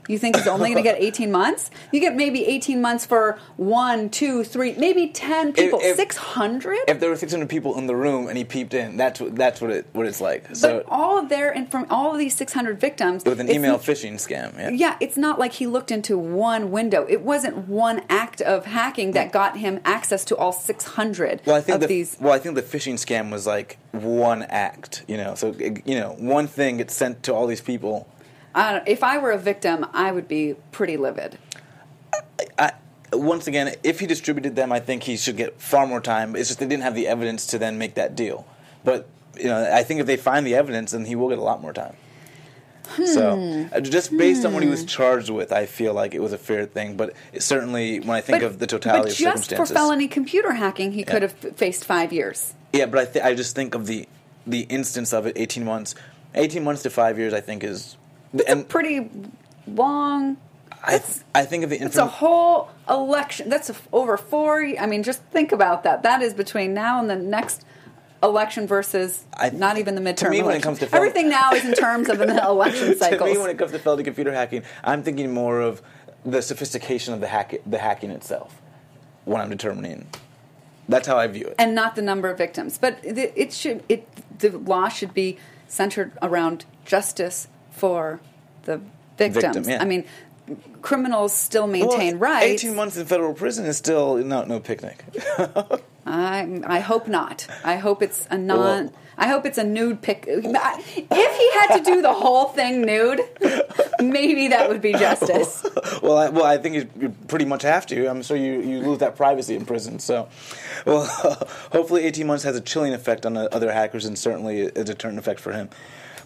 [0.07, 3.39] you think he's only going to get 18 months you get maybe 18 months for
[3.57, 7.95] one two three maybe 10 people if- 600 If there were 600 people in the
[7.95, 10.47] room and he peeped in, that's what that's what it what it's like.
[10.47, 13.77] but So all of their and from all of these 600 victims with an email
[13.77, 14.57] phishing scam.
[14.57, 14.69] Yeah.
[14.69, 17.05] yeah, it's not like he looked into one window.
[17.07, 19.33] It wasn't one act of hacking that hmm.
[19.33, 22.17] got him access to all 600 Well, I think of the these.
[22.19, 25.03] well, I think the phishing scam was like one act.
[25.07, 28.07] You know, so you know, one thing gets sent to all these people.
[28.55, 31.37] I don't, if I were a victim, I would be pretty livid.
[32.57, 32.73] I,
[33.11, 36.35] once again, if he distributed them, I think he should get far more time.
[36.35, 38.45] It's just they didn't have the evidence to then make that deal.
[38.83, 41.43] But you know, I think if they find the evidence, then he will get a
[41.43, 41.95] lot more time.
[43.05, 46.33] So, uh, just based on what he was charged with, I feel like it was
[46.33, 46.97] a fair thing.
[46.97, 50.91] But certainly, when I think of the totality but of just for felony computer hacking,
[50.91, 52.53] he could have faced five years.
[52.73, 52.85] yeah.
[52.85, 54.07] But I, th- I just think of the
[54.45, 55.95] the instance of it, eighteen months,
[56.35, 57.33] eighteen months to five years.
[57.33, 57.95] I think is
[58.47, 59.09] and a Pretty
[59.67, 60.37] long.
[60.85, 61.01] I,
[61.33, 63.47] I think of the It's a whole election.
[63.49, 64.61] That's a, over four.
[64.77, 66.03] I mean, just think about that.
[66.03, 67.63] That is between now and the next
[68.21, 70.17] election versus I- not even the midterm.
[70.25, 72.97] to me, when it comes to fel- everything now is in terms of an election
[72.97, 73.27] cycle.
[73.27, 75.81] to me, when it comes to felony computer hacking, I'm thinking more of
[76.25, 78.61] the sophistication of the hack the hacking itself.
[79.25, 80.07] when I'm determining.
[80.89, 81.55] That's how I view it.
[81.57, 82.77] and not the number of victims.
[82.77, 84.05] But the, it should it
[84.39, 88.19] the law should be centered around justice for
[88.63, 88.79] the
[89.17, 89.43] victims.
[89.43, 89.81] Victim, yeah.
[89.81, 90.05] I mean,
[90.81, 92.63] criminals still maintain Well, rights.
[92.63, 95.03] 18 months in federal prison is still no no picnic.
[96.05, 97.47] I I hope not.
[97.63, 98.85] I hope it's a non.
[98.85, 100.25] Well- I hope it's a nude pic.
[100.27, 103.21] If he had to do the whole thing nude,
[104.01, 105.63] maybe that would be justice.
[106.01, 108.07] well, I, well, I think you, you pretty much have to.
[108.07, 109.99] I'm sure you, you lose that privacy in prison.
[109.99, 110.29] So,
[110.85, 111.05] well,
[111.71, 115.39] hopefully, 18 months has a chilling effect on other hackers and certainly a deterrent effect
[115.39, 115.69] for him.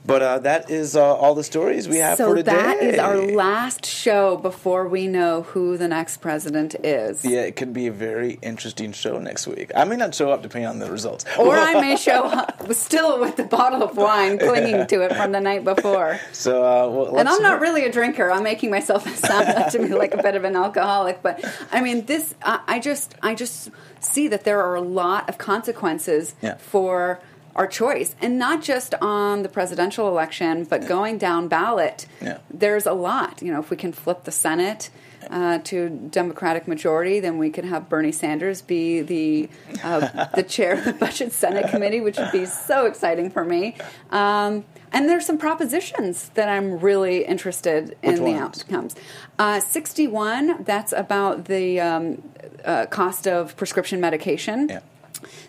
[0.05, 2.51] But uh, that is uh, all the stories we have So for today.
[2.51, 7.25] So that is our last show before we know who the next president is.
[7.25, 9.71] Yeah, it could be a very interesting show next week.
[9.75, 11.25] I may not show up depending on the results.
[11.37, 15.31] Or I may show up still with the bottle of wine clinging to it from
[15.31, 16.19] the night before.
[16.31, 18.31] So, uh, well, And I'm not really a drinker.
[18.31, 21.21] I'm making myself sound to me like a bit of an alcoholic.
[21.21, 25.27] But I mean, this I, I just I just see that there are a lot
[25.29, 26.55] of consequences Yeah.
[26.57, 27.19] for
[27.57, 32.05] our choice, and not just on the presidential election, but going down ballot.
[32.21, 32.37] Yeah.
[32.49, 33.41] There's a lot.
[33.41, 34.89] You know, if we can flip the Senate.
[35.31, 39.49] Uh, to Democratic majority, then we could have Bernie Sanders be the
[39.83, 43.75] uh, the chair of the Budget Senate Committee, which would be so exciting for me.
[44.11, 48.95] Um, and there's some propositions that I'm really interested in the outcomes.
[49.37, 52.23] Uh, 61, that's about the um,
[52.63, 54.69] uh, cost of prescription medication.
[54.69, 54.79] Yeah.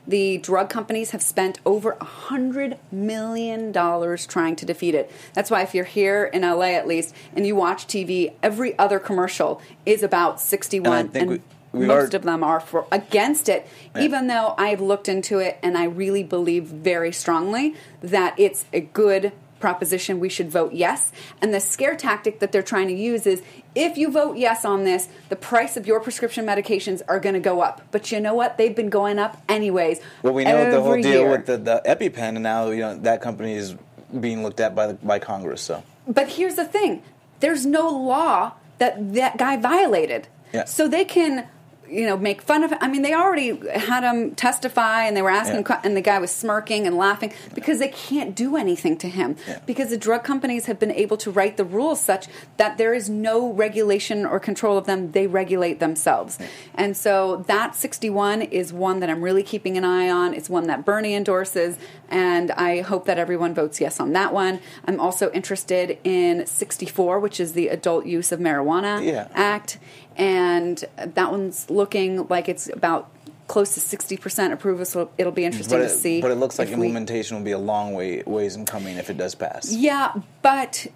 [0.06, 5.10] The drug companies have spent over a hundred million dollars trying to defeat it.
[5.34, 8.98] That's why if you're here in LA at least and you watch TV, every other
[8.98, 11.40] commercial is about 61 And and we-
[11.72, 14.02] we most are- of them are for against it, Yeah.
[14.02, 18.80] even though I've looked into it and I really believe very strongly that it's a
[18.80, 20.20] good proposition.
[20.20, 21.12] We should vote yes.
[21.40, 23.42] And the scare tactic that they're trying to use is
[23.74, 27.40] if you vote yes on this, the price of your prescription medications are going to
[27.40, 27.82] go up.
[27.90, 28.58] But you know what?
[28.58, 30.00] They've been going up anyways.
[30.22, 31.30] Well, we know the whole deal year.
[31.30, 33.76] with the, the EpiPen, and now you know that company is
[34.18, 35.62] being looked at by the, by Congress.
[35.62, 37.02] So But here's the thing:
[37.40, 40.28] there's no law that that guy violated.
[40.52, 40.64] Yeah.
[40.64, 41.46] So they can,
[41.90, 42.72] you know, make fun of.
[42.80, 45.80] I mean, they already had him testify, and they were asking, Yeah.
[45.84, 49.58] and the guy was smirking and laughing because they can't do anything to him Yeah.
[49.66, 53.08] because the drug companies have been able to write the rules such that there is
[53.08, 55.12] no regulation or control of them.
[55.12, 56.38] They regulate themselves,
[56.74, 60.34] and so that 61 is one that I'm really keeping an eye on.
[60.34, 61.76] It's one that Bernie endorses,
[62.10, 64.60] and I hope that everyone votes yes on that one.
[64.86, 69.28] I'm also interested in 64, which is the Adult Use of Marijuana Yeah.
[69.34, 69.78] Act,
[70.18, 73.10] and that one's looking like it's about
[73.46, 74.84] close to 60% approval.
[74.84, 76.20] So it'll be interesting but to see.
[76.20, 78.98] but it looks like if we- implementation will be a long way ways in coming
[78.98, 79.72] if it does pass.
[79.72, 80.86] yeah, but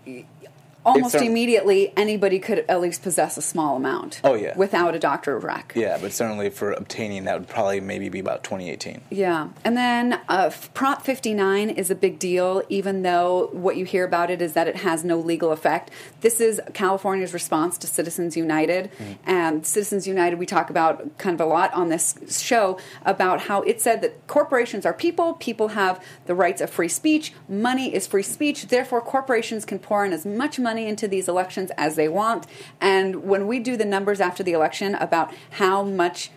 [0.85, 4.21] almost immediately anybody could at least possess a small amount.
[4.25, 4.57] Oh, yeah.
[4.57, 5.73] without a doctor of rec.
[5.77, 9.03] Yeah, but certainly for obtaining that would probably maybe be about 2018.
[9.11, 14.05] Yeah, and then uh, Prop 59 is a big deal, even though what you hear
[14.05, 15.90] about it is that it has no legal effect.
[16.21, 18.90] This is California's response to Citizens United.
[19.25, 23.62] And Citizens United, we talk about kind of a lot on this show about how
[23.62, 28.07] it said that corporations are people, people have the rights of free speech, money is
[28.07, 32.09] free speech, therefore, corporations can pour in as much money into these elections as they
[32.09, 32.47] want.
[32.81, 36.31] And when we do the numbers after the election about how much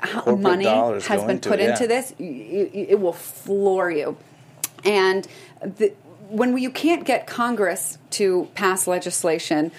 [0.00, 4.16] how money has been into put it, into this, it will floor you.
[4.84, 5.26] And
[5.60, 5.92] the,
[6.28, 9.70] when you can't get Congress to pass legislation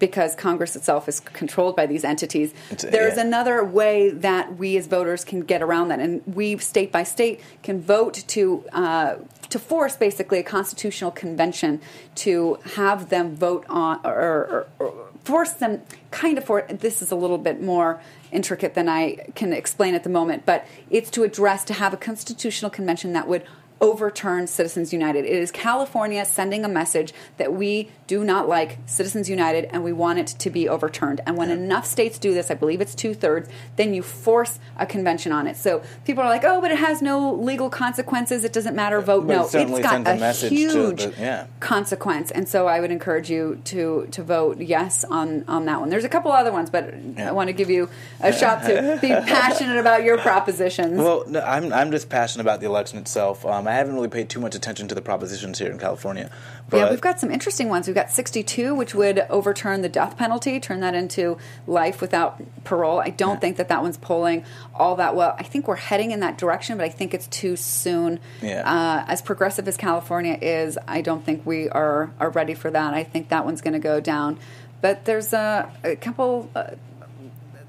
[0.00, 3.22] because Congress itself is controlled by these entities, It's- there's yeah.
[3.22, 7.40] another way that we as voters can get around that, and we state by state
[7.62, 8.64] can vote to.
[8.72, 9.14] Uh,
[9.50, 11.80] to force basically a constitutional convention
[12.14, 15.82] to have them vote on or, or, or force them
[16.12, 20.04] kind of for this is a little bit more intricate than I can explain at
[20.04, 23.42] the moment, but it's to address to have a constitutional convention that would
[23.80, 25.24] overturn Citizens United.
[25.24, 29.92] It is California sending a message that we do not like Citizens United and we
[29.92, 31.20] want it to be overturned.
[31.26, 34.84] And when enough states do this, I believe it's two thirds, then you force a
[34.84, 35.56] convention on it.
[35.56, 38.44] So people are like, oh, but it has no legal consequences.
[38.44, 39.00] It doesn't matter.
[39.00, 39.42] Vote But it no.
[39.44, 41.46] It's certainly got a a huge the- yeah.
[41.60, 42.30] consequence.
[42.30, 45.88] And so I would encourage you to to vote yes on on that one.
[45.88, 47.88] There's a couple other ones, but I want to give you
[48.20, 50.98] a shot to be passionate about your propositions.
[50.98, 53.46] Well, no, I'm I'm just passionate about the election itself.
[53.46, 56.30] Um, I haven't really paid too much attention to the propositions here in California.
[56.68, 57.86] But yeah, we've got some interesting ones.
[57.86, 63.00] We've got 62, which would overturn the death penalty, turn that into life without parole.
[63.00, 64.44] I don't think that that one's polling
[64.74, 65.36] all that well.
[65.38, 68.18] I think we're heading in that direction, but I think it's too soon.
[68.42, 68.62] Yeah.
[68.68, 72.92] Uh, as progressive as California is, I don't think we are are ready for that.
[72.92, 74.38] I think that one's going to go down.
[74.80, 76.50] But there's a, a couple.
[76.54, 76.72] Uh,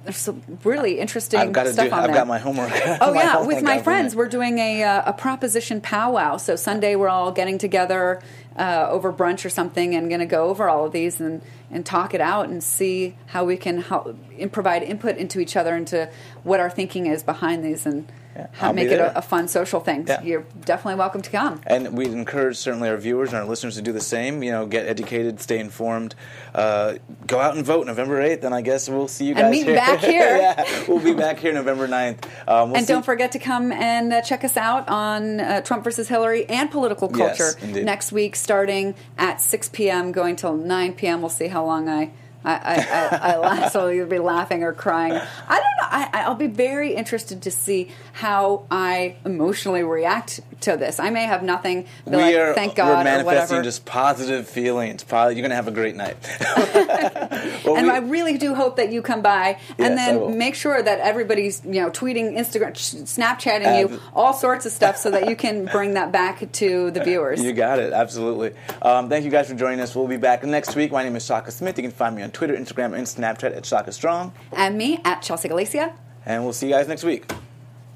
[0.03, 1.93] there's some really interesting I've got stuff do.
[1.93, 2.15] on I've there.
[2.15, 2.71] got my homework.
[3.01, 6.37] Oh yeah, with my friends, we're doing a uh, a proposition powwow.
[6.37, 8.21] So Sunday, we're all getting together
[8.57, 11.85] uh, over brunch or something, and going to go over all of these and and
[11.85, 15.75] talk it out and see how we can help and provide input into each other
[15.75, 16.09] into
[16.43, 18.11] what our thinking is behind these and
[18.41, 20.05] Yeah, I'll make it a, a fun social thing.
[20.07, 20.21] Yeah.
[20.23, 21.61] You're definitely welcome to come.
[21.67, 24.41] And we encourage certainly our viewers and our listeners to do the same.
[24.43, 26.15] You know, get educated, stay informed,
[26.55, 26.95] uh,
[27.27, 29.65] go out and vote November eighth, and I guess we'll see you And guys meet
[29.67, 29.75] here.
[29.75, 30.37] back here.
[30.37, 32.23] yeah, we'll be back here November 9th.
[32.47, 35.61] Um, we'll and see- don't forget to come and uh, check us out on uh,
[35.61, 37.85] Trump versus Hillary and political culture indeed.
[37.85, 41.21] next week, starting at 6 p.m., going till 9 p.m.
[41.21, 42.11] We'll see how long I.
[42.43, 45.13] I, I, I, I so you'll be laughing or crying.
[45.13, 45.87] I don't know.
[45.91, 50.99] I, I'll be very interested to see how I emotionally react to this.
[50.99, 51.83] I may have nothing.
[52.05, 55.05] Be we like, are thank we're God or manifesting just positive feelings.
[55.11, 56.17] You're gonna have a great night.
[57.63, 60.55] Well, and we- I really do hope that you come by and Yes, then make
[60.55, 65.29] sure that everybody's you know tweeting, Instagram, Snapchatting you, all sorts of stuff, so that
[65.29, 67.41] you can bring that back to the viewers.
[67.41, 68.53] You got it, absolutely.
[68.81, 69.95] Um, thank you guys for joining us.
[69.95, 70.91] We'll be back next week.
[70.91, 71.77] My name is Shaka Smith.
[71.77, 74.33] You can find me on Twitter, Instagram, and Snapchat at Shaka Strong.
[74.53, 75.93] and me at Chelsea Galicia
[76.25, 77.31] And we'll see you guys next week.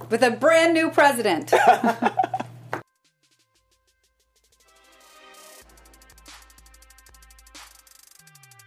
[0.10, 1.54] with a brand new president.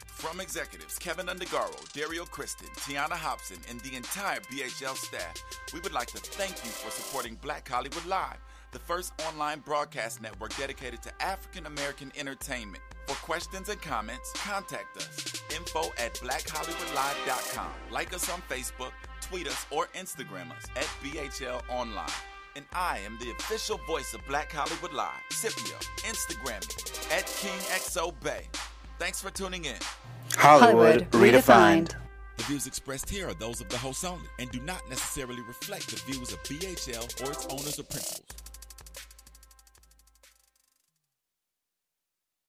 [0.07, 5.35] From executives Kevin Undergaro, Dario Kristen, Tiana Hobson, and the entire BHL staff,
[5.73, 8.39] we would like to thank you for supporting Black Hollywood Live,
[8.73, 12.83] the first online broadcast network dedicated to African American entertainment.
[13.09, 15.42] For questions and comments, contact us.
[15.56, 17.70] Info at blackhollywoodlive.com.
[17.90, 18.92] Like us on Facebook,
[19.22, 22.06] tweet us, or Instagram us at BHL Online.
[22.54, 25.78] And I am the official voice of Black Hollywood Live, Scipio.
[26.00, 28.42] Instagram me at KingXOBay.
[28.98, 29.76] Thanks for tuning in.
[30.34, 31.94] Hollywood redefined.
[32.36, 35.88] The views expressed here are those of the host only and do not necessarily reflect
[35.88, 38.47] the views of BHL or its owners or principals.